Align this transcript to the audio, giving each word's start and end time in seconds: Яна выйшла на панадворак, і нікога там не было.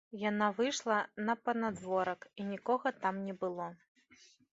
Яна 0.19 0.45
выйшла 0.59 0.95
на 1.27 1.35
панадворак, 1.49 2.21
і 2.41 2.47
нікога 2.53 2.93
там 3.05 3.21
не 3.27 3.35
было. 3.45 3.67